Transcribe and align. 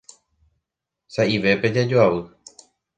Sa'ivépe 1.15 1.67
jajoavy. 1.75 2.21